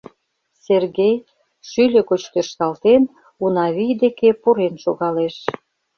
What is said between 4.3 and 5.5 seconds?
пурен шогалеш.